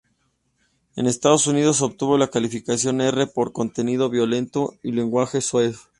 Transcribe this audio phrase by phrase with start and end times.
[0.95, 5.77] En Estados Unidos, obtuvo la calificación R por contenido violento y lenguaje soez.